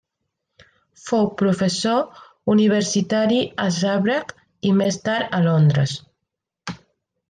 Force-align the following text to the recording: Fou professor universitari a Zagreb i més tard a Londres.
Fou 1.01 1.29
professor 1.41 2.23
universitari 2.55 3.39
a 3.67 3.71
Zagreb 3.79 4.35
i 4.73 4.77
més 4.83 5.03
tard 5.09 5.41
a 5.41 5.47
Londres. 5.51 5.99